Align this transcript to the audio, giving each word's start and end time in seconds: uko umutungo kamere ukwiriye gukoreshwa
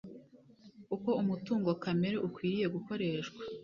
uko 0.95 1.09
umutungo 1.21 1.69
kamere 1.83 2.15
ukwiriye 2.27 2.67
gukoreshwa 2.75 3.41